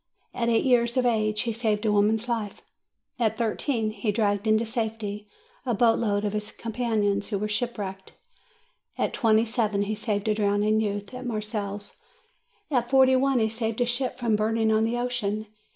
At 0.33 0.49
eight 0.49 0.65
years 0.65 0.97
of 0.97 1.05
age, 1.05 1.41
he 1.43 1.53
saved 1.53 1.85
a 1.85 1.91
woman's 1.91 2.27
life; 2.27 2.63
at 3.19 3.37
thirteen, 3.37 3.91
he 3.91 4.11
dragged 4.11 4.47
into 4.47 4.65
safety 4.65 5.27
a 5.63 5.75
boat 5.75 5.99
load 5.99 6.25
of 6.25 6.33
his 6.33 6.51
companions 6.51 7.27
who 7.27 7.37
were 7.37 7.47
shipwrecked; 7.47 8.13
at 8.97 9.13
twenty 9.13 9.45
seven, 9.45 9.83
he 9.83 9.93
saved 9.93 10.27
a 10.27 10.33
drowning 10.33 10.79
youth, 10.81 11.13
at 11.13 11.27
Marseilles; 11.27 11.95
at 12.71 12.89
forty 12.89 13.15
one, 13.15 13.37
he 13.37 13.47
saved 13.47 13.79
a 13.79 13.85
ship 13.85 14.17
from 14.17 14.35
burning 14.35 14.71
on 14.71 14.85
the 14.85 14.97
ocean. 14.97 15.45